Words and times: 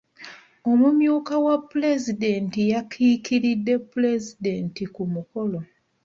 Omumyuka 0.71 1.33
wa 1.45 1.55
pulezidenti 1.69 2.59
yakiikiridde 2.73 3.73
pulezidenti 3.91 4.83
ku 4.95 5.03
mukolo. 5.13 5.59